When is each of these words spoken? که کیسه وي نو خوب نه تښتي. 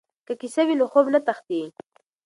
که 0.27 0.33
کیسه 0.41 0.61
وي 0.67 0.75
نو 0.79 0.85
خوب 0.91 1.05
نه 1.13 1.19
تښتي. 1.25 1.61